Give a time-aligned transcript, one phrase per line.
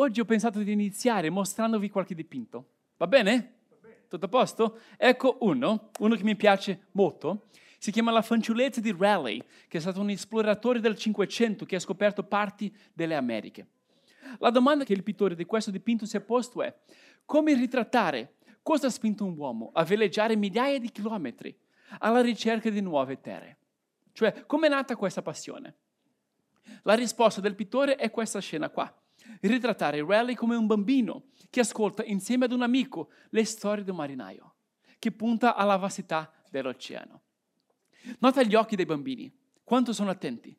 [0.00, 2.66] Oggi ho pensato di iniziare mostrandovi qualche dipinto.
[2.98, 3.54] Va bene?
[4.08, 4.78] Tutto a posto?
[4.96, 7.46] Ecco uno, uno che mi piace molto.
[7.78, 11.80] Si chiama La fanciullezza di Raleigh, che è stato un esploratore del Cinquecento che ha
[11.80, 13.66] scoperto parti delle Americhe.
[14.38, 16.72] La domanda che il pittore di questo dipinto si è posto è
[17.24, 21.52] come ritrattare cosa ha spinto un uomo a veleggiare migliaia di chilometri
[21.98, 23.56] alla ricerca di nuove terre.
[24.12, 25.74] Cioè, come è nata questa passione?
[26.82, 28.94] La risposta del pittore è questa scena qua.
[29.40, 33.96] Ritrattare Raleigh come un bambino che ascolta insieme ad un amico le storie di un
[33.96, 34.54] marinaio,
[34.98, 37.22] che punta alla vastità dell'oceano.
[38.18, 40.56] Nota gli occhi dei bambini, quanto sono attenti.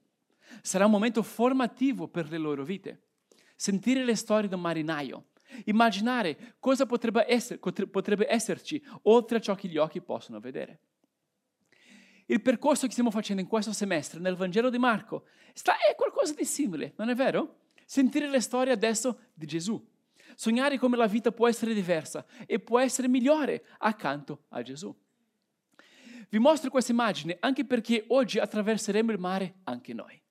[0.61, 3.07] Sarà un momento formativo per le loro vite.
[3.55, 5.29] Sentire le storie di un marinaio,
[5.65, 10.81] immaginare cosa potrebbe, essere, potrebbe esserci oltre a ciò che gli occhi possono vedere.
[12.27, 16.33] Il percorso che stiamo facendo in questo semestre nel Vangelo di Marco sta, è qualcosa
[16.33, 17.68] di simile, non è vero?
[17.91, 19.83] Sentire le storie adesso di Gesù,
[20.35, 24.95] sognare come la vita può essere diversa e può essere migliore accanto a Gesù.
[26.29, 30.21] Vi mostro questa immagine anche perché oggi attraverseremo il mare anche noi.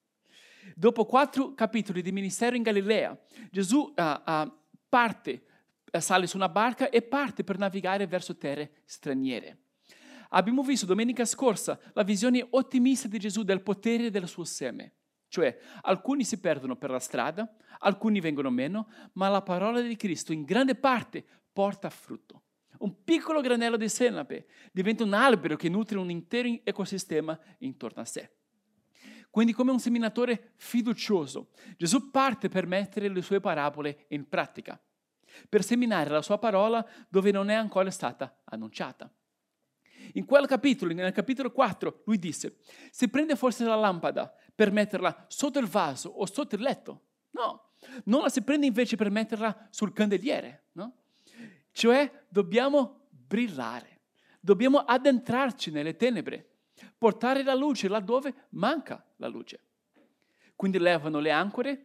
[0.77, 3.19] Dopo quattro capitoli di ministero in Galilea,
[3.51, 4.53] Gesù uh, uh,
[4.89, 5.43] parte,
[5.91, 9.63] uh, sale su una barca e parte per navigare verso terre straniere.
[10.29, 14.93] Abbiamo visto domenica scorsa la visione ottimista di Gesù del potere del suo seme.
[15.29, 20.33] Cioè, alcuni si perdono per la strada, alcuni vengono meno, ma la parola di Cristo
[20.33, 22.43] in grande parte porta frutto.
[22.79, 28.05] Un piccolo granello di senape diventa un albero che nutre un intero ecosistema intorno a
[28.05, 28.31] sé.
[29.31, 34.81] Quindi come un seminatore fiducioso, Gesù parte per mettere le sue parabole in pratica,
[35.49, 39.13] per seminare la sua parola dove non è ancora stata annunciata.
[40.15, 42.59] In quel capitolo, nel capitolo 4, lui disse,
[42.91, 47.03] si prende forse la lampada per metterla sotto il vaso o sotto il letto?
[47.31, 47.73] No,
[48.05, 50.97] non la si prende invece per metterla sul candeliere, no?
[51.73, 54.01] Cioè dobbiamo brillare,
[54.41, 56.49] dobbiamo addentrarci nelle tenebre,
[56.97, 59.61] portare la luce laddove manca la luce.
[60.57, 61.85] Quindi levano le ancore,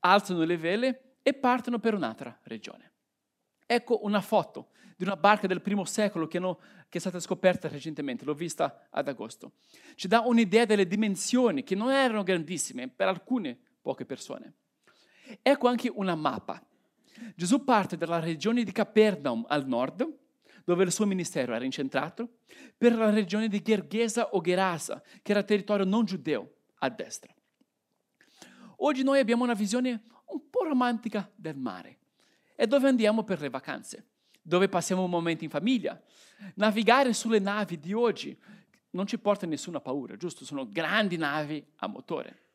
[0.00, 2.92] alzano le vele e partono per un'altra regione.
[3.66, 4.70] Ecco una foto
[5.00, 6.58] di una barca del primo secolo che, hanno,
[6.90, 9.52] che, è stata scoperta recentemente, l'ho vista ad agosto.
[9.94, 14.52] Ci dà un'idea delle dimensioni che non erano grandissime per alcune poche persone.
[15.40, 16.62] Ecco anche una mappa.
[17.34, 20.06] Gesù parte dalla regione di Capernaum al nord,
[20.66, 22.40] dove il suo ministero era incentrato,
[22.76, 27.34] per la regione di Gergesa o Gerasa, che era territorio non giudeo, a destra.
[28.76, 32.00] Oggi noi abbiamo una visione un po' romantica del mare
[32.60, 34.09] è dove andiamo per le vacanze,
[34.50, 35.98] dove passiamo un momento in famiglia.
[36.54, 38.36] Navigare sulle navi di oggi
[38.90, 40.44] non ci porta nessuna paura, giusto?
[40.44, 42.48] Sono grandi navi a motore.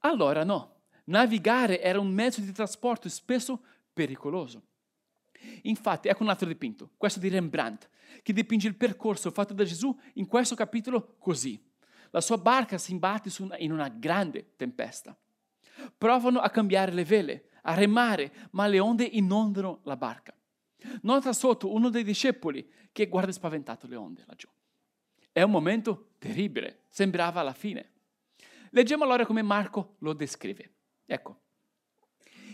[0.00, 3.62] Allora no, navigare era un mezzo di trasporto spesso
[3.94, 4.62] pericoloso.
[5.62, 7.88] Infatti, ecco un altro dipinto, questo di Rembrandt,
[8.22, 11.58] che dipinge il percorso fatto da Gesù in questo capitolo così.
[12.10, 15.16] La sua barca si imbatte in una grande tempesta.
[15.96, 20.35] Provano a cambiare le vele, a remare, ma le onde inondano la barca.
[21.02, 24.48] Nota sotto uno dei discepoli che guarda spaventato le onde laggiù.
[25.32, 27.92] È un momento terribile, sembrava la fine.
[28.70, 30.72] Leggiamo allora come Marco lo descrive.
[31.04, 31.40] Ecco,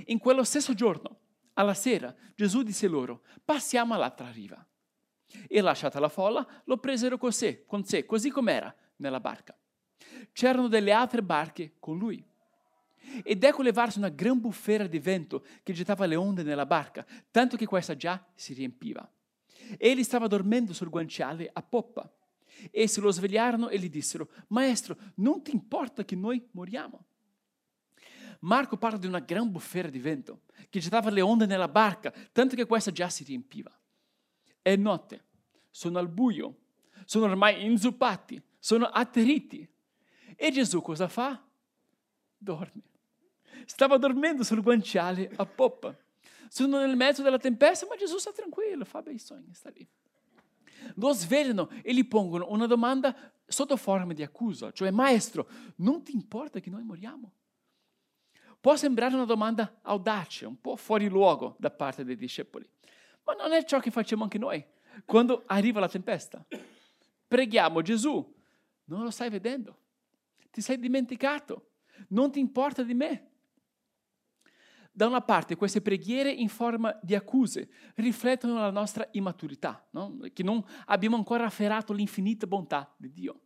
[0.06, 1.18] in quello stesso giorno,
[1.54, 4.64] alla sera, Gesù disse loro, passiamo all'altra riva.
[5.46, 9.56] E lasciata la folla, lo presero con sé, con sé così com'era, nella barca.
[10.32, 12.24] C'erano delle altre barche con lui.
[13.22, 17.56] Ed ecco levarsi una gran bufera di vento che gettava le onde nella barca, tanto
[17.56, 19.08] che questa già si riempiva.
[19.78, 22.10] Egli stava dormendo sul guanciale a poppa.
[22.70, 27.04] Essi lo svegliarono e gli dissero, Maestro, non ti importa che noi moriamo?
[28.40, 32.56] Marco parla di una gran bufera di vento che gettava le onde nella barca, tanto
[32.56, 33.70] che questa già si riempiva.
[34.60, 35.24] È notte,
[35.70, 36.56] sono al buio,
[37.04, 39.68] sono ormai inzuppati, sono atterriti.
[40.36, 41.44] E Gesù cosa fa?
[42.36, 42.82] Dorme.
[43.66, 45.96] Stava dormendo sul guanciale a poppa.
[46.48, 49.86] Sono nel mezzo della tempesta, ma Gesù sta tranquillo, fa bei sogni, sta lì.
[50.96, 56.12] Lo svegliano e gli pongono una domanda sotto forma di accusa, cioè maestro, non ti
[56.12, 57.32] importa che noi moriamo?
[58.60, 62.68] Può sembrare una domanda audace, un po' fuori luogo da parte dei discepoli,
[63.24, 64.64] ma non è ciò che facciamo anche noi
[65.04, 66.44] quando arriva la tempesta.
[67.26, 68.34] Preghiamo Gesù,
[68.84, 69.78] non lo stai vedendo,
[70.50, 71.70] ti sei dimenticato,
[72.08, 73.30] non ti importa di me.
[74.94, 80.18] Da una parte queste preghiere in forma di accuse riflettono la nostra immaturità, no?
[80.34, 83.40] che non abbiamo ancora afferrato l'infinita bontà di Dio.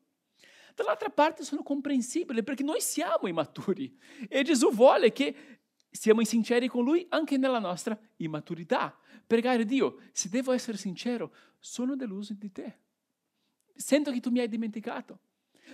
[0.75, 3.97] Dall'altra parte sono comprensibili perché noi siamo immaturi
[4.29, 8.95] e Gesù vuole che siamo sinceri con Lui anche nella nostra immaturità.
[9.25, 12.81] Pregare Dio, se devo essere sincero, sono deluso di te.
[13.75, 15.21] Sento che tu mi hai dimenticato.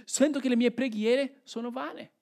[0.05, 2.13] Sento che le mie preghiere sono vane.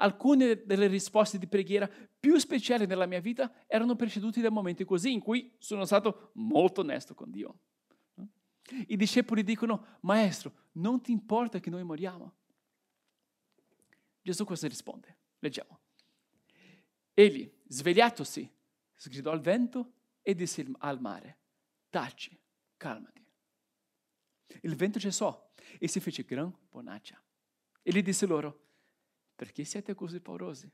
[0.00, 5.12] Alcune delle risposte di preghiera più speciali nella mia vita erano precedute da momenti così
[5.12, 7.58] in cui sono stato molto onesto con Dio.
[8.86, 12.34] I discepoli dicono, Maestro, non ti importa che noi moriamo?
[14.22, 15.16] Gesù cosa risponde?
[15.38, 15.80] Leggiamo.
[17.14, 18.48] Egli, svegliatosi,
[18.94, 21.38] sgridò al vento e disse al mare,
[21.88, 22.38] taci,
[22.76, 23.26] calmati.
[24.62, 27.20] Il vento cessò e si fece gran bonaccia.
[27.82, 28.67] E gli disse loro,
[29.38, 30.68] perché siete così paurosi?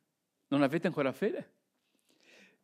[0.48, 1.52] Non avete ancora fede?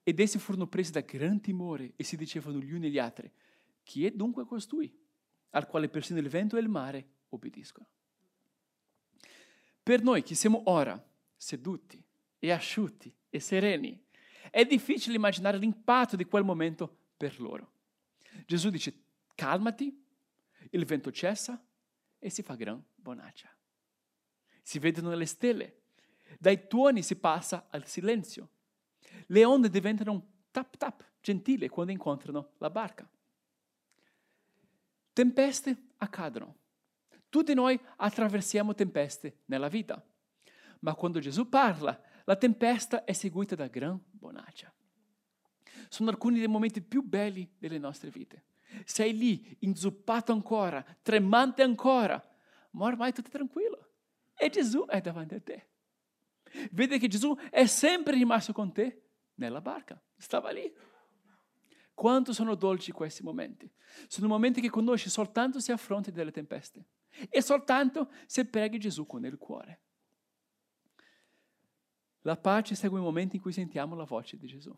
[0.02, 3.30] Ed essi furono presi da gran timore e si dicevano gli uni agli altri,
[3.82, 4.90] chi è dunque costui,
[5.50, 7.86] al quale persino il vento e il mare obbediscono?
[9.82, 10.98] Per noi che siamo ora
[11.36, 12.02] seduti
[12.38, 14.02] e asciutti e sereni,
[14.50, 17.72] è difficile immaginare l'impatto di quel momento per loro.
[18.46, 19.02] Gesù dice,
[19.34, 20.02] calmati,
[20.70, 21.62] il vento cessa
[22.18, 23.54] e si fa gran bonaccia.
[24.62, 25.79] Si vedono le stelle,
[26.38, 28.48] dai tuoni si passa al silenzio.
[29.26, 33.08] Le onde diventano tap tap, gentili quando incontrano la barca.
[35.12, 36.56] Tempeste accadono.
[37.28, 40.04] Tutti noi attraversiamo tempeste nella vita.
[40.80, 44.72] Ma quando Gesù parla, la tempesta è seguita da gran bonaccia.
[45.88, 48.44] Sono alcuni dei momenti più belli delle nostre vite.
[48.84, 52.24] Sei lì, inzuppato ancora, tremante ancora,
[52.72, 53.88] ma ormai tutto è tranquillo.
[54.36, 55.69] E Gesù è davanti a te.
[56.72, 59.02] Vede che Gesù è sempre rimasto con te
[59.34, 60.72] nella barca, stava lì.
[61.94, 63.70] Quanto sono dolci questi momenti?
[64.06, 66.86] Sono momenti che conosci soltanto se affronti delle tempeste
[67.28, 69.80] e soltanto se preghi Gesù con il cuore.
[72.22, 74.74] La pace segue i momenti in cui sentiamo la voce di Gesù.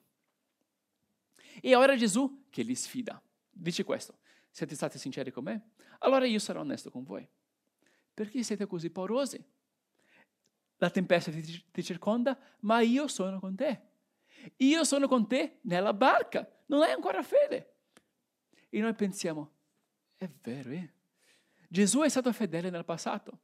[1.60, 3.22] E ora Gesù che li sfida.
[3.50, 4.18] Dice questo,
[4.50, 5.70] siete stati sinceri con me?
[6.00, 7.28] Allora io sarò onesto con voi.
[8.14, 9.42] Perché siete così paurosi?
[10.82, 13.90] La tempesta ti, ti circonda, ma io sono con te.
[14.56, 17.74] Io sono con te nella barca, non hai ancora fede.
[18.68, 19.52] E noi pensiamo,
[20.16, 20.92] è vero, eh?
[21.68, 23.38] Gesù è stato fedele nel passato.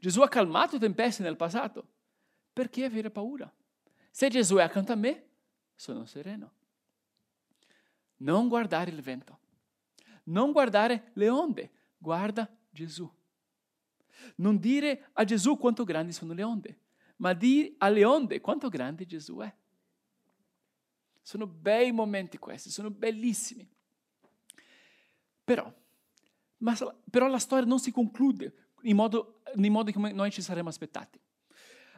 [0.00, 1.86] Gesù ha calmato tempeste nel passato.
[2.52, 3.50] Perché avere paura?
[4.10, 5.28] Se Gesù è accanto a me,
[5.76, 6.52] sono sereno.
[8.16, 9.38] Non guardare il vento,
[10.24, 13.08] non guardare le onde, guarda Gesù.
[14.36, 16.78] Non dire a Gesù quanto grandi sono le onde,
[17.16, 19.54] ma dire alle onde quanto grande Gesù è.
[21.20, 23.68] Sono bei momenti questi, sono bellissimi.
[25.44, 25.72] Però,
[26.58, 26.76] ma,
[27.10, 31.20] però la storia non si conclude in modo, in modo come noi ci saremmo aspettati.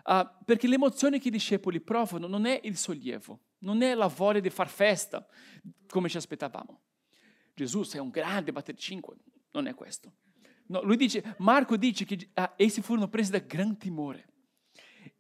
[0.04, 4.40] Uh, perché l'emozione che i discepoli provano non è il sollievo, non è la voglia
[4.40, 5.26] di far festa
[5.88, 6.80] come ci aspettavamo.
[7.54, 9.16] Gesù sei un grande batter 5,
[9.52, 10.12] non è questo.
[10.66, 14.28] No, lui dice, Marco dice che ah, essi furono presi da gran timore.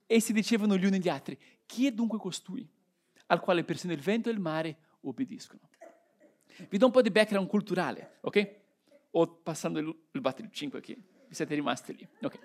[0.06, 2.66] Essi dicevano gli uni agli altri, chi è dunque costui,
[3.26, 5.68] al quale persino il vento e il mare obbediscono?
[6.68, 8.54] Vi do un po' di background culturale, ok?
[9.12, 12.38] O passando il, il battito 5 qui, vi siete rimasti lì, ok?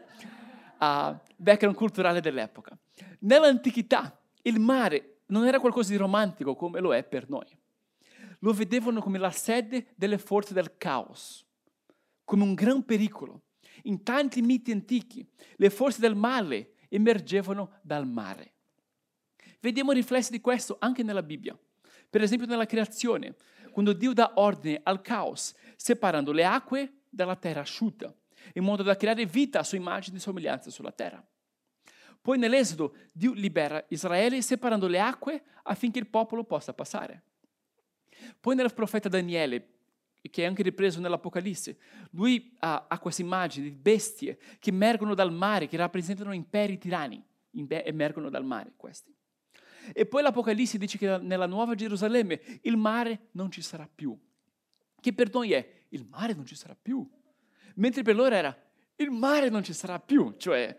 [0.79, 2.77] Uh, background culturale dell'epoca.
[3.19, 7.47] Nell'antichità il mare non era qualcosa di romantico come lo è per noi.
[8.39, 11.48] Lo vedevano come la sede delle forze del caos
[12.29, 13.41] come un gran pericolo.
[13.85, 18.53] In tanti miti antichi le forze del male emergevano dal mare.
[19.59, 21.57] Vediamo riflessi di questo anche nella Bibbia.
[22.07, 23.35] Per esempio nella creazione,
[23.71, 28.13] quando Dio dà ordine al caos, separando le acque dalla terra asciutta,
[28.53, 31.27] in modo da creare vita a sua immagine e somiglianza sulla terra.
[32.21, 37.23] Poi nell'Esodo Dio libera Israele separando le acque affinché il popolo possa passare.
[38.39, 39.78] Poi nel profeta Daniele
[40.21, 41.77] che è anche ripreso nell'Apocalisse.
[42.11, 47.23] Lui ha, ha questa immagine di bestie che emergono dal mare, che rappresentano imperi tirani,
[47.67, 49.13] emergono dal mare questi.
[49.93, 54.17] E poi l'Apocalisse dice che nella nuova Gerusalemme il mare non ci sarà più.
[54.99, 57.07] Che per noi è il mare non ci sarà più.
[57.75, 58.55] Mentre per loro era
[58.97, 60.35] il mare non ci sarà più.
[60.37, 60.77] Cioè,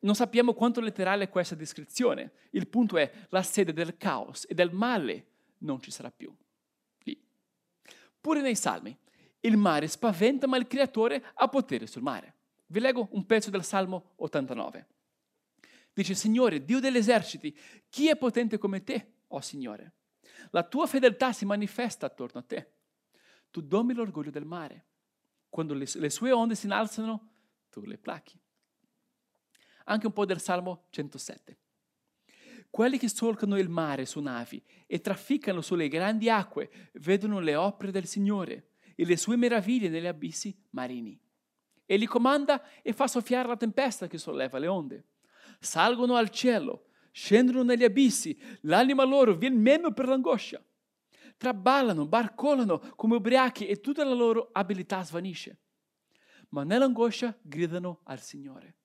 [0.00, 2.32] non sappiamo quanto letterale è questa descrizione.
[2.50, 5.26] Il punto è la sede del caos e del male
[5.58, 6.34] non ci sarà più.
[8.22, 8.96] Pure nei Salmi,
[9.40, 12.36] il mare spaventa ma il creatore ha potere sul mare.
[12.66, 14.86] Vi leggo un pezzo del Salmo 89.
[15.92, 17.54] Dice, Signore, Dio degli eserciti,
[17.90, 19.94] chi è potente come te, o oh Signore?
[20.50, 22.72] La tua fedeltà si manifesta attorno a te.
[23.50, 24.86] Tu domi l'orgoglio del mare.
[25.48, 27.30] Quando le, le sue onde si innalzano,
[27.70, 28.40] tu le plachi.
[29.86, 31.58] Anche un po' del Salmo 107.
[32.72, 37.92] Quelli che solcano il mare su navi e trafficano sulle grandi acque vedono le opere
[37.92, 41.20] del Signore e le sue meraviglie negli abissi marini.
[41.84, 45.04] Egli comanda e fa soffiare la tempesta che solleva le onde.
[45.60, 50.64] Salgono al cielo, scendono negli abissi, l'anima loro viene meno per l'angoscia.
[51.36, 55.58] Traballano, barcolano come ubriachi e tutta la loro abilità svanisce.
[56.48, 58.76] Ma nell'angoscia gridano al Signore.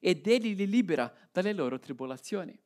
[0.00, 2.60] Ed Egli li libera dalle loro tribolazioni.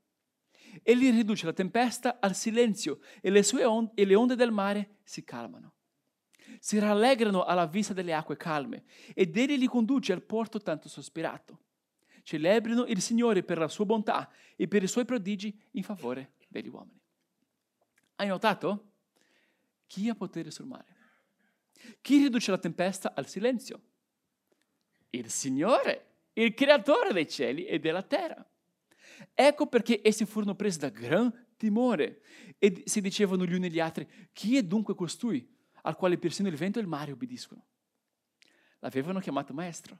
[0.82, 4.96] Egli riduce la tempesta al silenzio e le, sue onde, e le onde del mare
[5.04, 5.74] si calmano.
[6.58, 11.60] Si rallegrano alla vista delle acque calme ed egli li conduce al porto tanto sospirato.
[12.22, 16.68] Celebrino il Signore per la sua bontà e per i suoi prodigi in favore degli
[16.68, 17.00] uomini.
[18.16, 18.92] Hai notato?
[19.86, 20.96] Chi ha potere sul mare?
[22.00, 23.82] Chi riduce la tempesta al silenzio?
[25.10, 28.44] Il Signore, il creatore dei cieli e della terra.
[29.32, 32.22] Ecco perché essi furono presi da gran timore
[32.58, 35.50] e si dicevano gli uni agli altri, chi è dunque costui
[35.82, 37.66] al quale persino il vento e il mare obbediscono?
[38.80, 39.98] L'avevano chiamato maestro.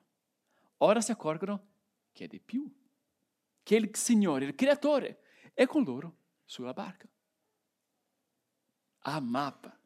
[0.79, 1.73] Ora si accorgono
[2.13, 2.71] che è di più,
[3.63, 5.23] che il Signore, il creatore,
[5.55, 7.09] è con loro sulla barca.
[9.07, 9.79] A mappa.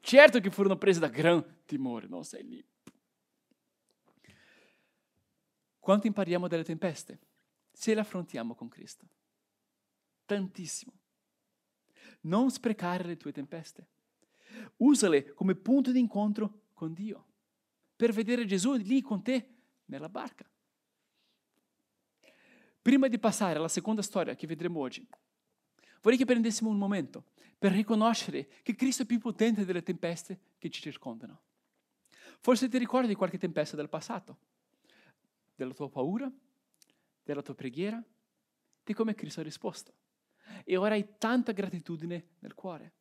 [0.00, 2.66] Certo che furono presi da gran timore, non sei lì.
[5.78, 7.18] Quanto impariamo dalle tempeste?
[7.72, 9.08] Se le affrontiamo con Cristo.
[10.26, 10.92] Tantissimo.
[12.22, 13.88] Non sprecare le tue tempeste.
[14.78, 17.26] Usale come punto di incontro con Dio,
[17.96, 19.48] per vedere Gesù lì con te
[19.86, 20.48] nella barca.
[22.80, 25.06] Prima di passare alla seconda storia che vedremo oggi,
[26.00, 30.68] vorrei che prendessimo un momento per riconoscere che Cristo è più potente delle tempeste che
[30.68, 31.40] ci circondano.
[32.40, 34.36] Forse ti ricordi qualche tempesta del passato,
[35.54, 36.28] della tua paura,
[37.22, 38.02] della tua preghiera,
[38.84, 39.94] di come Cristo ha risposto.
[40.64, 42.94] E ora hai tanta gratitudine nel cuore.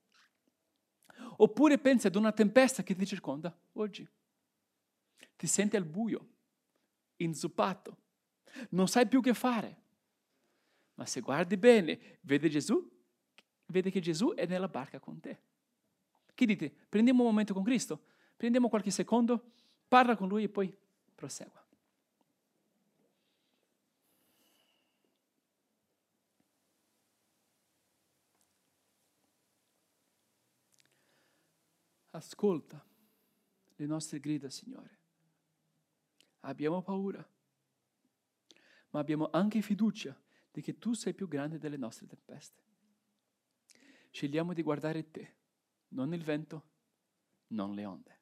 [1.37, 4.07] Oppure pensi ad una tempesta che ti circonda oggi.
[5.35, 6.27] Ti senti al buio,
[7.17, 7.97] inzuppato,
[8.69, 9.79] non sai più che fare.
[10.95, 12.87] Ma se guardi bene, vedi Gesù,
[13.67, 15.41] vedi che Gesù è nella barca con te.
[16.33, 16.71] Che dite?
[16.89, 19.53] Prendiamo un momento con Cristo, prendiamo qualche secondo,
[19.87, 20.75] parla con Lui e poi
[21.15, 21.60] prosegua.
[32.21, 32.85] Ascolta
[33.77, 34.99] le nostre grida, Signore.
[36.41, 37.27] Abbiamo paura,
[38.91, 40.15] ma abbiamo anche fiducia
[40.51, 42.61] di che tu sei più grande delle nostre tempeste.
[44.11, 45.35] Scegliamo di guardare te,
[45.89, 46.69] non il vento,
[47.47, 48.19] non le onde.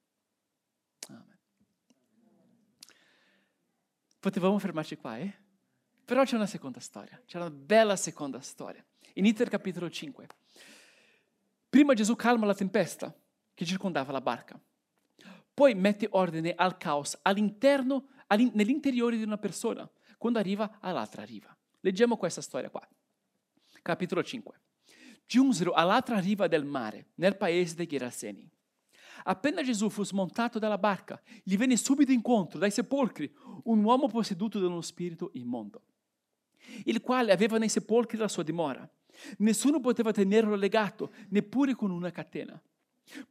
[1.09, 1.39] Amen.
[4.17, 5.37] Potevamo fermarci qua, eh?
[6.05, 8.83] Però c'è una seconda storia, c'è una bella seconda storia.
[9.15, 10.27] Inizia il capitolo 5.
[11.67, 13.13] Prima Gesù calma la tempesta
[13.59, 14.57] che circondava la barca.
[15.53, 19.85] Poi mette ordine al caos all'interno, all'in, nell'interiore di una persona,
[20.17, 21.53] quando arriva all'altra riva.
[21.81, 22.87] Leggiamo questa storia qua.
[23.81, 24.61] Capitolo 5.
[25.25, 28.49] Giunsero all'altra riva del mare, nel paese dei Geraseni.
[29.23, 33.29] Appena Gesù fu smontato dalla barca, gli venne subito incontro dai sepolcri
[33.65, 35.83] un uomo posseduto da uno spirito immondo,
[36.85, 38.89] il quale aveva nei sepolcri la sua dimora.
[39.39, 42.57] Nessuno poteva tenerlo legato, neppure con una catena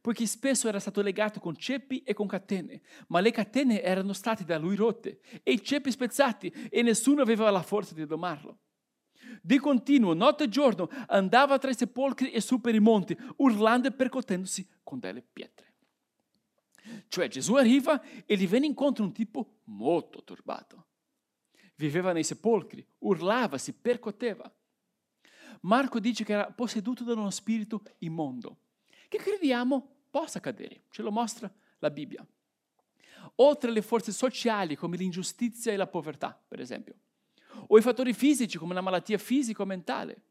[0.01, 4.43] poiché spesso era stato legato con ceppi e con catene, ma le catene erano state
[4.43, 8.59] da lui rotte e i ceppi spezzati e nessuno aveva la forza di domarlo.
[9.41, 13.87] Di continuo, notte e giorno, andava tra i sepolcri e su per i monti, urlando
[13.87, 15.67] e percuotendosi con delle pietre.
[17.07, 20.87] Cioè Gesù arriva e gli viene incontro un tipo molto turbato.
[21.75, 24.51] Viveva nei sepolcri, urlava, si percuoteva.
[25.61, 28.57] Marco dice che era posseduto da uno spirito immondo
[29.09, 30.83] che crediamo possa accadere.
[30.89, 32.25] Ce lo mostra la Bibbia.
[33.35, 36.95] Oltre alle forze sociali come l'ingiustizia e la povertà, per esempio,
[37.67, 40.23] o i fattori fisici come la malattia fisica o mentale,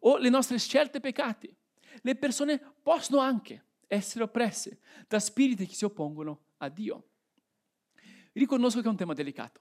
[0.00, 1.54] o le nostre scelte e peccati,
[2.02, 7.08] le persone possono anche essere oppresse da spiriti che si oppongono a Dio.
[8.32, 9.60] Riconosco che è un tema delicato,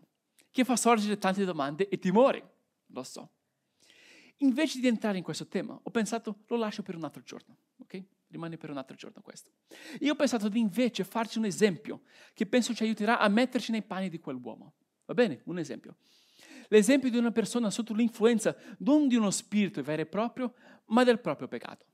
[0.51, 2.43] che fa sorgere tante domande e timori,
[2.87, 3.29] lo so.
[4.37, 8.03] Invece di entrare in questo tema, ho pensato lo lascio per un altro giorno, ok?
[8.27, 9.51] Rimane per un altro giorno questo.
[9.99, 12.01] Io ho pensato di invece farci un esempio
[12.33, 14.73] che penso ci aiuterà a metterci nei panni di quell'uomo.
[15.05, 15.41] Va bene?
[15.45, 15.97] Un esempio.
[16.69, 20.53] L'esempio di una persona sotto l'influenza non di uno spirito vero e proprio,
[20.87, 21.85] ma del proprio peccato.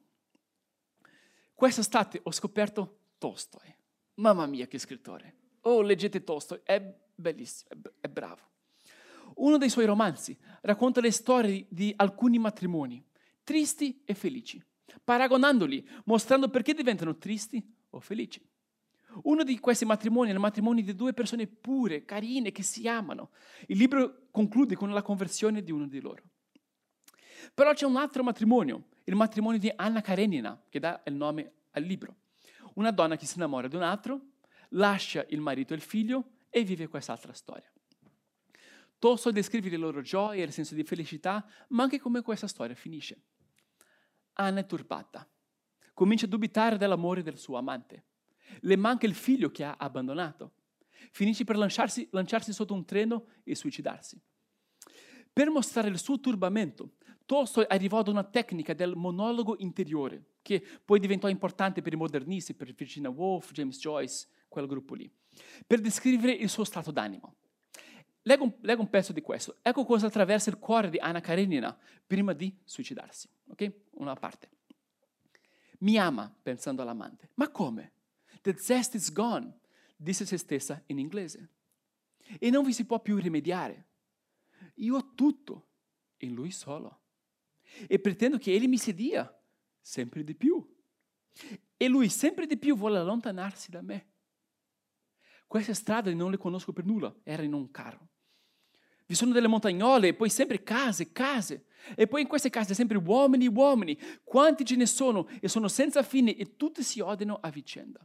[1.54, 3.76] Quest'estate ho scoperto Tolstoi.
[4.16, 5.36] Mamma mia che scrittore.
[5.62, 6.82] Oh, leggete Tolstoi, è
[7.14, 7.70] bellissimo,
[8.00, 8.50] è, bravo.
[9.36, 13.04] Uno dei suoi romanzi racconta le storie di alcuni matrimoni,
[13.44, 14.64] tristi e felici,
[15.04, 18.42] paragonandoli, mostrando perché diventano tristi o felici.
[19.24, 23.32] Uno di questi matrimoni è il matrimonio di due persone pure, carine, che si amano.
[23.68, 26.24] Il libro conclude con la conversione di uno di loro.
[27.54, 31.84] Però c'è un altro matrimonio, il matrimonio di Anna Karenina, che dà il nome al
[31.84, 32.16] libro.
[32.76, 34.22] Una donna che si innamora di un altro,
[34.70, 37.70] lascia il marito e il figlio e vive quest'altra storia.
[38.98, 42.76] Tolstoi descrive le loro gioie e il senso di felicità, ma anche come questa storia
[42.76, 43.24] finisce.
[44.34, 45.28] Anna è turbata,
[45.94, 48.06] comincia a dubitare dell'amore del suo amante.
[48.62, 50.54] Le manca il figlio che ha abbandonato.
[51.12, 54.20] Finisce per lanciarsi, lanciarsi sotto un treno e suicidarsi.
[55.34, 56.96] Per mostrare il suo turbamento,
[57.26, 62.54] Tolstoi arrivò ad una tecnica del monologo interiore, che poi diventò importante per i modernisti,
[62.54, 65.10] per Virginia Woolf, James Joyce, quel gruppo lì,
[65.66, 67.36] per descrivere il suo stato d'animo.
[68.24, 69.58] Leggo un, leggo un pezzo di questo.
[69.62, 73.28] Ecco cosa attraversa il cuore di Anna Karenina prima di suicidarsi.
[73.48, 73.74] Ok?
[73.92, 74.50] Una parte.
[75.80, 77.30] Mi ama pensando all'amante.
[77.36, 77.94] Ma come?
[78.42, 79.60] The zest is gone,
[79.96, 81.50] disse se stessa in inglese.
[82.40, 83.88] E non vi si può più rimediare.
[84.76, 85.70] Io ho tutto
[86.18, 87.00] in lui solo.
[87.88, 89.34] E pretendo che egli mi sedia
[89.80, 90.64] sempre di più.
[91.78, 94.10] E lui sempre di più vuole allontanarsi da me.
[95.48, 98.11] Queste strade non le conosco per nulla, era in un carro.
[99.12, 101.66] Vi sono delle montagnole e poi sempre case, case.
[101.98, 104.00] E poi in queste case sempre uomini, uomini.
[104.24, 108.00] Quanti ce ne sono e sono senza fine e tutti si odiano a vicenda.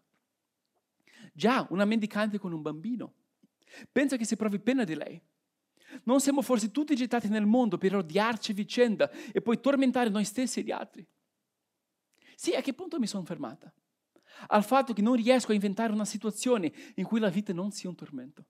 [1.33, 3.15] Già, una mendicante con un bambino.
[3.93, 5.23] Pensa che si provi pena di lei.
[6.03, 10.59] Non siamo forse tutti gettati nel mondo per odiarci vicenda e poi tormentare noi stessi
[10.59, 11.07] e gli altri?
[12.35, 13.73] Sì, a che punto mi sono fermata?
[14.49, 17.89] Al fatto che non riesco a inventare una situazione in cui la vita non sia
[17.89, 18.45] un tormento.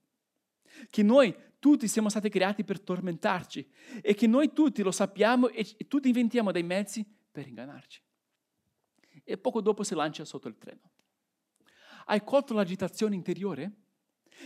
[0.91, 3.69] Che noi tutti siamo stati creati per tormentarci
[4.01, 8.03] e che noi tutti lo sappiamo e tutti inventiamo dei mezzi per ingannarci.
[9.25, 10.93] E poco dopo si lancia sotto il treno.
[12.07, 13.73] Hai colto l'agitazione interiore?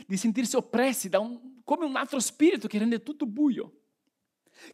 [0.07, 3.81] Di sentirsi oppressi da un, come un altro spirito che rende tutto buio.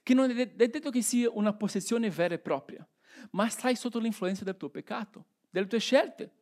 [0.03, 2.87] Che non è detto che sia una possessione vera e propria,
[3.33, 6.33] ma stai sotto l'influenza del tuo peccato, delle tue scelte.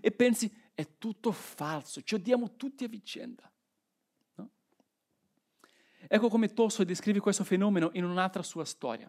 [0.00, 3.50] E pensi, è tutto falso, ci odiamo tutti a vicenda.
[6.12, 9.08] Ecco come Tolstoi descrive questo fenomeno in un'altra sua storia,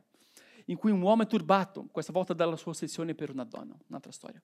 [0.66, 4.12] in cui un uomo è turbato, questa volta dalla sua ossessione per una donna, un'altra
[4.12, 4.40] storia.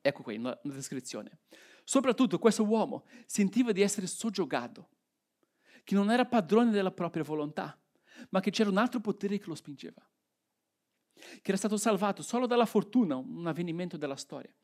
[0.00, 1.40] Ecco qui una descrizione.
[1.84, 4.88] Soprattutto questo uomo sentiva di essere soggiogato,
[5.84, 7.78] che non era padrone della propria volontà,
[8.30, 10.02] ma che c'era un altro potere che lo spingeva,
[11.12, 14.54] che era stato salvato solo dalla fortuna, un avvenimento della storia,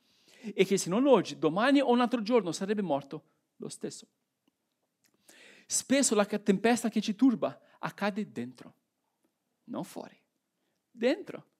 [0.41, 3.25] e che se non oggi, domani o un altro giorno sarebbe morto
[3.57, 4.09] lo stesso.
[5.67, 8.75] Spesso la tempesta che ci turba accade dentro,
[9.65, 10.21] non fuori,
[10.91, 11.53] dentro.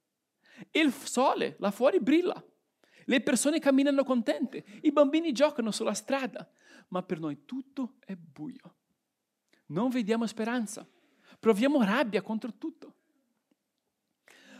[0.71, 2.43] Il sole là fuori brilla
[3.07, 6.49] le persone camminano contente, i bambini giocano sulla strada,
[6.89, 8.77] ma per noi tutto è buio.
[9.67, 10.89] Non vediamo speranza,
[11.39, 12.95] proviamo rabbia contro tutto.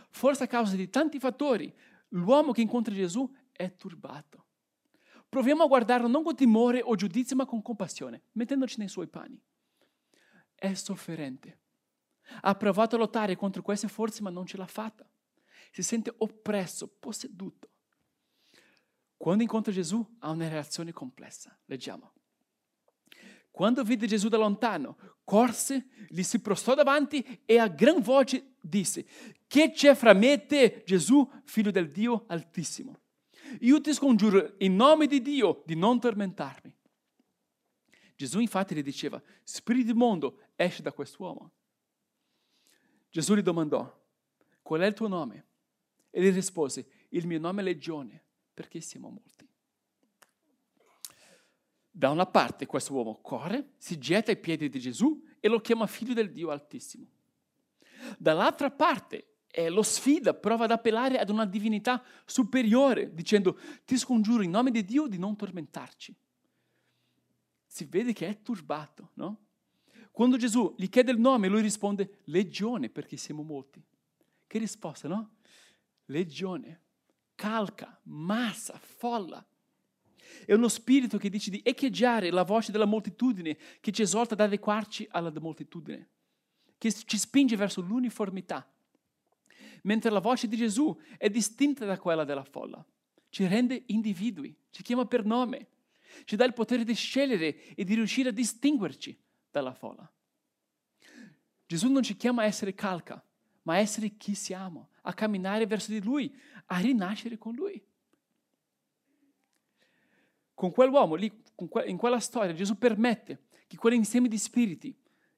[0.09, 1.73] Forse a causa di tanti fattori,
[2.09, 4.44] l'uomo che incontra Gesù è turbato.
[5.35, 9.37] Proviamo a guardarlo non con timore o giudizio, ma con compassione, mettendoci nei suoi panni.
[10.55, 11.59] È sofferente.
[12.39, 15.05] Ha provato a lottare contro queste forze, ma non ce l'ha fatta.
[15.73, 17.67] Si sente oppresso, posseduto.
[19.17, 21.59] Quando incontra Gesù ha una reazione complessa.
[21.65, 22.13] Leggiamo.
[23.51, 29.05] Quando vide Gesù da lontano, corse, gli si prostrò davanti e a gran voce disse,
[29.47, 32.99] che c'è fra me e te, Gesù, figlio del Dio Altissimo?
[33.61, 36.73] Io ti scongiuro in nome di Dio di non tormentarmi.
[38.15, 41.51] Gesù infatti gli diceva, spirito immondo, esci da quest'uomo.
[43.09, 44.03] Gesù gli domandò,
[44.61, 45.45] qual è il tuo nome?
[46.09, 49.47] E gli rispose, il mio nome è Legione perché siamo molti.
[51.91, 55.87] Da una parte questo uomo corre, si getta ai piedi di Gesù e lo chiama
[55.87, 57.07] figlio del Dio Altissimo.
[58.17, 64.43] Dall'altra parte eh, lo sfida, prova ad appellare ad una divinità superiore, dicendo ti scongiuro
[64.43, 66.13] in nome di Dio di non tormentarci.
[67.65, 69.43] Si vede che è turbato, no?
[70.11, 73.81] Quando Gesù gli chiede il nome, lui risponde legione perché siamo molti.
[74.45, 75.35] Che risposta, no?
[76.05, 76.81] Legione
[77.35, 79.45] calca, massa, folla.
[80.45, 84.41] È uno spirito che dice di echeggiare la voce della moltitudine, che ci esorta ad
[84.41, 86.09] adeguarci alla moltitudine,
[86.77, 88.69] che ci spinge verso l'uniformità.
[89.85, 92.83] Mentre la voce di Gesù è distinta da quella della folla,
[93.29, 95.67] ci rende individui, ci chiama per nome,
[96.23, 99.17] ci dà il potere di scegliere e di riuscire a distinguerci
[99.51, 100.11] dalla folla.
[101.67, 103.23] Gesù non ci chiama a essere calca,
[103.63, 106.35] ma a essere chi siamo, a camminare verso di Lui,
[106.67, 107.83] a rinascere con Lui.
[110.53, 111.31] Con quell'uomo lì,
[111.85, 114.95] in quella storia, Gesù permette che quell'insieme di spiriti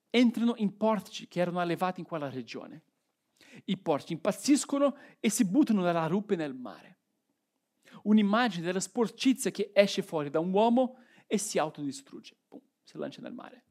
[0.10, 2.84] entrino in portici che erano allevati in quella regione.
[3.66, 7.00] I portici impazziscono e si buttano dalla rupe nel mare.
[8.04, 12.38] Un'immagine della sporcizia che esce fuori da un uomo e si autodistrugge.
[12.48, 13.66] Boom, si lancia nel mare.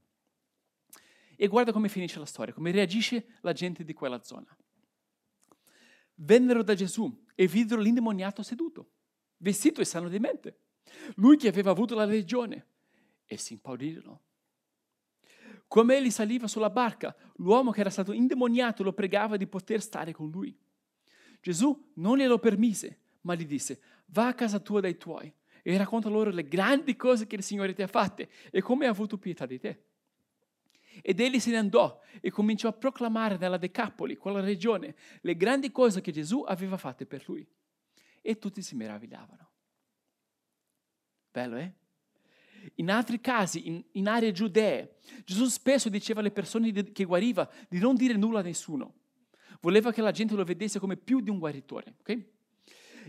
[1.37, 4.57] E guarda come finisce la storia, come reagisce la gente di quella zona.
[6.15, 8.93] Vennero da Gesù e videro l'indemoniato seduto,
[9.39, 10.61] vestito e sano di mente,
[11.17, 12.69] lui che aveva avuto la legione,
[13.27, 14.26] e si impaurirono.
[15.69, 20.13] Come egli saliva sulla barca, l'uomo che era stato indemoniato lo pregava di poter stare
[20.13, 20.57] con lui.
[21.41, 26.09] Gesù non glielo permise, ma gli disse, va a casa tua dai tuoi e racconta
[26.09, 29.47] loro le grandi cose che il Signore ti ha fatte e come ha avuto pietà
[29.47, 29.83] di te.
[31.03, 35.71] Ed egli se ne andò e cominciò a proclamare nella Decapoli, quella regione, le grandi
[35.71, 37.47] cose che Gesù aveva fatte per lui.
[38.23, 39.51] E tutti si meravigliavano.
[41.31, 41.73] Bello, eh?
[42.75, 47.79] In altri casi, in, in aree giudee, Gesù spesso diceva alle persone che guariva di
[47.79, 48.95] non dire nulla a nessuno.
[49.61, 51.95] Voleva che la gente lo vedesse come più di un guaritore.
[52.01, 52.33] Okay?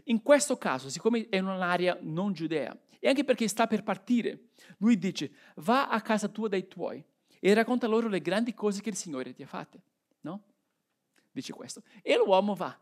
[0.06, 4.98] In questo caso, siccome è un'area non giudea, e anche perché sta per partire, lui
[4.98, 7.04] dice, va a casa tua dai tuoi
[7.39, 9.82] e racconta loro le grandi cose che il Signore ti ha fatte.
[10.22, 10.43] No?
[11.32, 11.84] Dice questo.
[12.02, 12.78] E l'uomo va.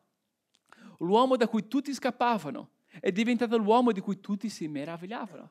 [0.99, 5.49] L'uomo da cui tutti scappavano è diventato l'uomo di cui tutti si meravigliavano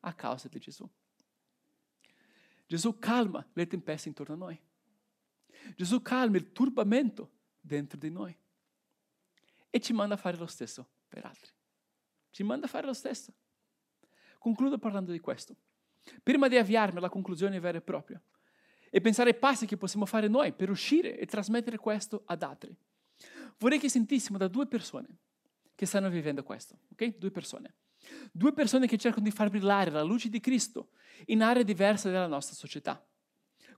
[0.00, 0.88] a causa di Gesù.
[2.66, 4.60] Gesù calma le tempeste intorno a noi.
[5.76, 8.36] Gesù calma il turbamento dentro di noi.
[9.68, 11.50] E ci manda a fare lo stesso per altri.
[12.30, 13.32] Ci manda a fare lo stesso.
[14.38, 15.56] Concludo parlando di questo.
[16.22, 18.22] Prima di avviarmi alla conclusione vera e propria,
[18.90, 22.74] e pensare ai passi che possiamo fare noi per uscire e trasmettere questo ad altri.
[23.58, 25.18] Vorrei che sentissimo da due persone
[25.74, 27.16] che stanno vivendo questo, ok?
[27.16, 27.74] Due persone.
[28.32, 30.90] Due persone che cercano di far brillare la luce di Cristo
[31.26, 33.04] in aree diverse della nostra società,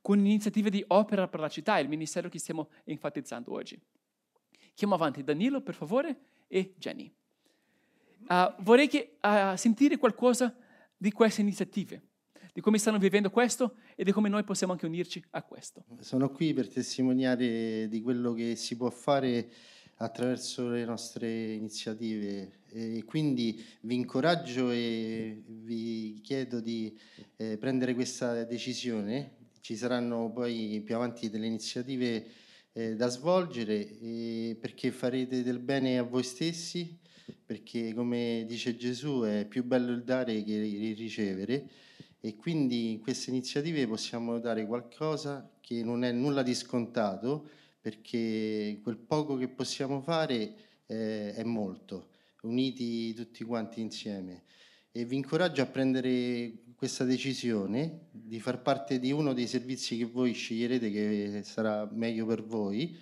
[0.00, 3.80] con iniziative di opera per la città, il ministero che stiamo enfatizzando oggi.
[4.74, 7.12] Chiamo avanti Danilo, per favore, e Jenny.
[8.28, 10.54] Uh, vorrei che, uh, sentire qualcosa
[10.96, 12.10] di queste iniziative
[12.52, 15.84] di come stanno vivendo questo e di come noi possiamo anche unirci a questo.
[16.00, 19.50] Sono qui per testimoniare di quello che si può fare
[20.02, 26.98] attraverso le nostre iniziative e quindi vi incoraggio e vi chiedo di
[27.36, 29.36] eh, prendere questa decisione.
[29.60, 32.26] Ci saranno poi più avanti delle iniziative
[32.72, 36.98] eh, da svolgere eh, perché farete del bene a voi stessi,
[37.44, 41.68] perché come dice Gesù è più bello il dare che il ricevere
[42.20, 47.48] e quindi in queste iniziative possiamo dare qualcosa che non è nulla di scontato
[47.82, 50.54] perché quel poco che possiamo fare
[50.86, 52.10] eh, è molto,
[52.42, 54.44] uniti tutti quanti insieme.
[54.92, 60.04] E vi incoraggio a prendere questa decisione di far parte di uno dei servizi che
[60.04, 62.98] voi sceglierete che sarà meglio per voi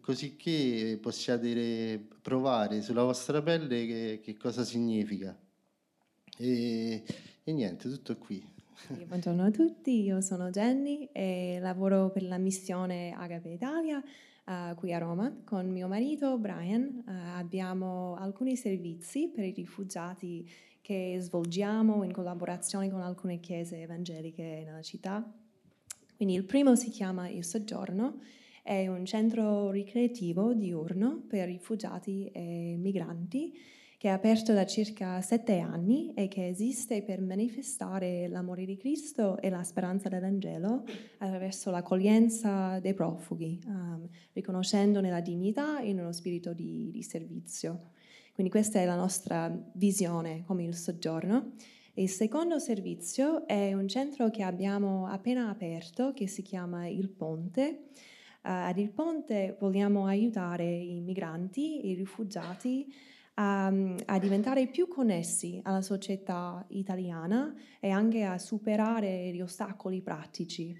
[0.00, 5.36] così che possiate provare sulla vostra pelle che, che cosa significa.
[6.36, 7.02] E,
[7.42, 8.55] e niente, tutto qui.
[9.06, 14.02] Buongiorno a tutti, io sono Jenny e lavoro per la missione Agape Italia
[14.44, 17.02] uh, qui a Roma con mio marito Brian.
[17.06, 20.46] Uh, abbiamo alcuni servizi per i rifugiati
[20.82, 25.26] che svolgiamo in collaborazione con alcune chiese evangeliche nella città.
[26.14, 28.20] Quindi il primo si chiama Il Soggiorno,
[28.62, 33.54] è un centro ricreativo diurno per rifugiati e migranti
[33.98, 39.40] che è aperto da circa sette anni e che esiste per manifestare l'amore di Cristo
[39.40, 40.84] e la speranza dell'Angelo
[41.18, 47.92] attraverso l'accoglienza dei profughi, um, riconoscendone la dignità in uno spirito di, di servizio.
[48.34, 51.52] Quindi questa è la nostra visione come il soggiorno.
[51.94, 57.84] Il secondo servizio è un centro che abbiamo appena aperto che si chiama Il Ponte.
[58.42, 62.86] Uh, ad Il Ponte vogliamo aiutare i migranti, i rifugiati
[63.38, 70.74] a, a, diventare più connessi alla società italiana e anche a superare gli ostacoli pratici.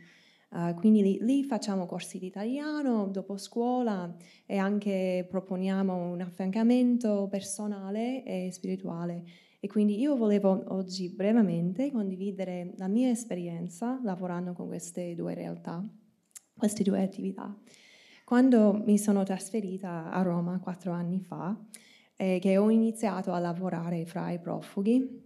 [0.48, 4.16] Uh, quindi lì, lì, facciamo corsi di italiano dopo scuola
[4.46, 9.24] e anche proponiamo un affiancamento personale e spirituale.
[9.60, 15.84] E quindi io volevo oggi brevemente condividere la mia esperienza lavorando con queste due realtà,
[16.56, 17.54] queste due attività.
[18.24, 21.56] Quando mi sono trasferita a Roma quattro anni fa,
[22.16, 25.24] eh, che ho iniziato a lavorare fra i profughi.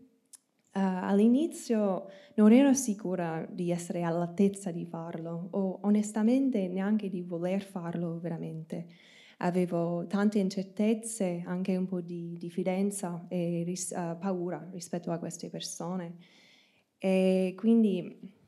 [0.72, 8.18] all'inizio non ero sicura di essere all'altezza di farlo o onestamente neanche di voler farlo
[8.20, 8.86] veramente.
[9.38, 15.48] Avevo tante incertezze, anche un po' di diffidenza e ris- uh, paura rispetto a queste
[15.48, 16.18] persone.
[16.98, 18.39] E quindi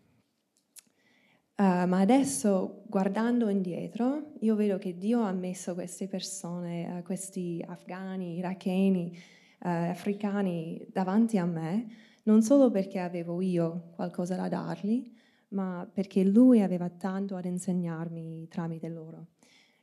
[1.54, 7.62] Uh, ma adesso, guardando indietro, io vedo che Dio ha messo queste persone, uh, questi
[7.66, 9.12] afghani, iracheni,
[9.60, 11.86] uh, africani davanti a me,
[12.24, 15.12] non solo perché avevo io qualcosa da dargli,
[15.48, 19.26] ma perché Lui aveva tanto ad insegnarmi tramite loro.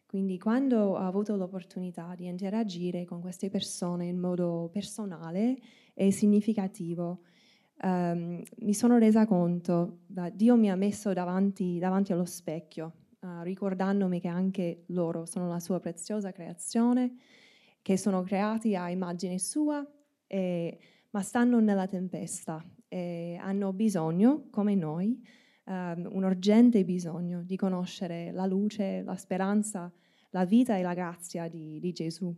[0.06, 5.56] Quindi quando ho avuto l'opportunità di interagire con queste persone in modo personale
[5.94, 7.20] e significativo,
[7.82, 13.42] um, mi sono resa conto che Dio mi ha messo davanti, davanti allo specchio, uh,
[13.42, 17.16] ricordandomi che anche loro sono la sua preziosa creazione,
[17.82, 19.86] che sono creati a immagine sua,
[20.28, 20.80] e,
[21.12, 25.22] ma stanno nella tempesta e hanno bisogno, come noi,
[25.66, 29.92] um, un urgente bisogno di conoscere la luce, la speranza,
[30.32, 32.36] la vita e la grazia di, di Gesù.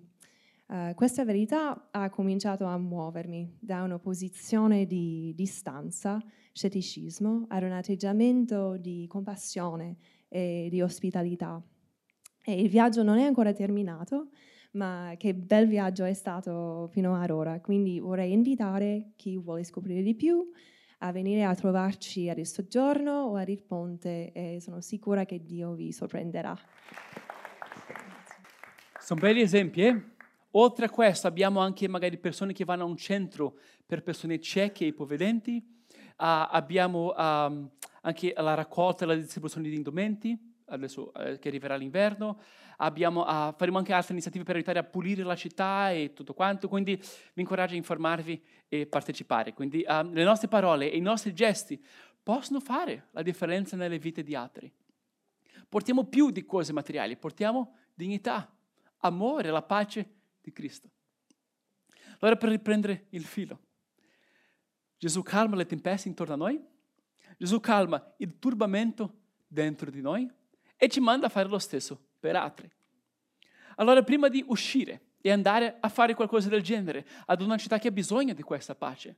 [0.71, 6.17] Uh, questa verità ha cominciato a muovermi da una posizione di distanza,
[6.53, 9.97] scetticismo, ad un atteggiamento di compassione
[10.29, 11.61] e di ospitalità.
[12.45, 14.29] E il viaggio non è ancora terminato,
[14.71, 17.59] ma che bel viaggio è stato fino ad ora.
[17.59, 20.51] Quindi vorrei invitare chi vuole scoprire di più
[20.99, 25.73] a venire a trovarci Il Soggiorno o a Il Ponte e sono sicura che Dio
[25.73, 26.57] vi sorprenderà.
[28.97, 30.10] Sono belli esempi, eh?
[30.51, 34.83] Oltre a questo abbiamo anche magari persone che vanno a un centro per persone cieche
[34.83, 37.69] e ipovedenti, uh, abbiamo um,
[38.01, 42.37] anche la raccolta e la distribuzione di indumenti, adesso uh, che arriverà l'inverno,
[42.77, 46.67] abbiamo, uh, faremo anche altre iniziative per aiutare a pulire la città e tutto quanto,
[46.67, 49.53] quindi vi incoraggio a informarvi e partecipare.
[49.53, 51.81] Quindi le nostre parole e i nostri gesti
[52.21, 54.69] possono fare la differenza nelle vite di altri.
[55.69, 58.53] Portiamo più di cose materiali, portiamo dignità,
[58.99, 60.89] amore, la pace di Cristo.
[62.19, 63.59] Allora per riprendere il filo,
[64.97, 66.63] Gesù calma le tempeste intorno a noi,
[67.37, 70.31] Gesù calma il turbamento dentro di noi
[70.75, 72.71] e ci manda a fare lo stesso per altri.
[73.77, 77.87] Allora prima di uscire e andare a fare qualcosa del genere ad una città che
[77.87, 79.17] ha bisogno di questa pace,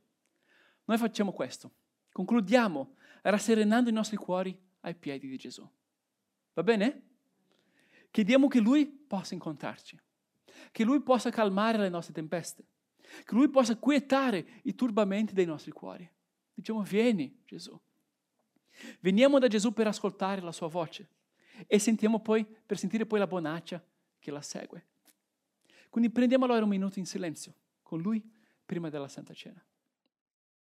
[0.84, 1.72] noi facciamo questo.
[2.12, 5.68] Concludiamo rasserenando i nostri cuori ai piedi di Gesù.
[6.54, 7.02] Va bene?
[8.10, 10.00] Chiediamo che Lui possa incontrarci
[10.72, 12.64] che Lui possa calmare le nostre tempeste,
[13.24, 16.08] che Lui possa quietare i turbamenti dei nostri cuori.
[16.52, 17.78] Diciamo, vieni Gesù.
[19.00, 21.08] Veniamo da Gesù per ascoltare la sua voce
[21.66, 23.84] e sentiamo poi, per sentire poi la bonaccia
[24.18, 24.86] che la segue.
[25.90, 28.22] Quindi prendiamo allora un minuto in silenzio con Lui
[28.64, 29.64] prima della Santa Cena.